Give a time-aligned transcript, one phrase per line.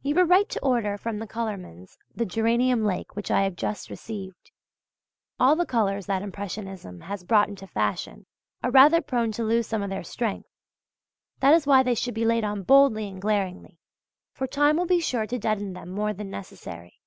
[0.00, 3.90] You were right to order from the colourman's the geranium lake which I have just
[3.90, 4.50] received.
[5.38, 8.24] All the colours that Impressionism has brought into fashion,
[8.62, 10.48] are rather prone to lose some of their strength.
[11.40, 13.78] That is why they should be laid on boldly and glaringly;
[14.32, 17.02] for time will be sure to deaden them more than necessary.